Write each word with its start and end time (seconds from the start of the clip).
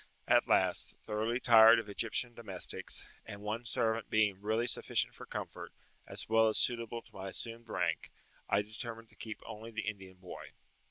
At 0.27 0.47
last, 0.47 0.95
thoroughly 1.03 1.39
tired 1.39 1.77
of 1.77 1.87
Egyptian 1.87 2.33
domestics, 2.33 3.05
and 3.23 3.41
one 3.43 3.65
servant 3.65 4.09
being 4.09 4.41
really 4.41 4.65
sufficient 4.65 5.13
for 5.13 5.27
comfort, 5.27 5.71
as 6.07 6.27
well 6.27 6.47
as 6.47 6.57
suitable 6.57 7.03
to 7.03 7.13
my 7.13 7.27
assumed 7.27 7.69
rank, 7.69 8.09
I 8.49 8.63
determined 8.63 9.09
to 9.09 9.15
keep 9.15 9.39
only 9.45 9.69
the 9.69 9.87
Indian 9.87 10.17
boy. 10.17 10.53